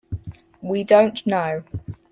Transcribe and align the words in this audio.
We 0.63 0.83
don't 0.83 1.23
know. 1.27 1.61